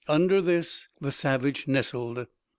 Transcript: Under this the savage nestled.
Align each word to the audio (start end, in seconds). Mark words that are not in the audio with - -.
Under 0.07 0.41
this 0.41 0.87
the 0.99 1.11
savage 1.11 1.67
nestled. 1.67 2.25